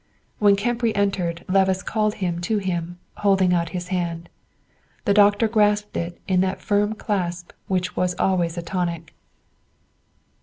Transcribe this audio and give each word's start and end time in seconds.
When 0.39 0.55
Kemp 0.55 0.81
re 0.81 0.91
entered, 0.95 1.45
Levice 1.47 1.83
called 1.85 2.15
him 2.15 2.41
to 2.41 2.57
him, 2.57 2.97
holding 3.17 3.53
out 3.53 3.69
his 3.69 3.89
hand. 3.89 4.29
The 5.05 5.13
doctor 5.13 5.47
grasped 5.47 5.95
it 5.95 6.19
in 6.27 6.41
that 6.41 6.59
firm 6.59 6.93
clasp 6.95 7.51
which 7.67 7.95
was 7.95 8.15
always 8.17 8.57
a 8.57 8.63
tonic. 8.63 9.13